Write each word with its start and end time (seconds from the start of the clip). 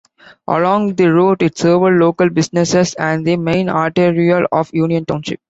Along 0.47 0.95
the 0.95 1.13
route, 1.13 1.43
it 1.43 1.59
serves 1.59 1.99
local 2.01 2.31
businesses 2.31 2.95
and 2.95 3.23
the 3.23 3.37
main 3.37 3.69
arterial 3.69 4.47
of 4.51 4.73
Union 4.73 5.05
Township. 5.05 5.39